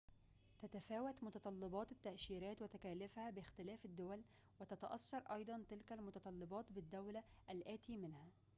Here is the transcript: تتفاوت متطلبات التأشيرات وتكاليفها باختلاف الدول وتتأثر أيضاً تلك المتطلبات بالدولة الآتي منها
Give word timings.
تتفاوت 0.61 1.15
متطلبات 1.23 1.91
التأشيرات 1.91 2.61
وتكاليفها 2.61 3.29
باختلاف 3.29 3.85
الدول 3.85 4.21
وتتأثر 4.59 5.17
أيضاً 5.19 5.63
تلك 5.69 5.91
المتطلبات 5.93 6.65
بالدولة 6.71 7.23
الآتي 7.49 7.97
منها 7.97 8.27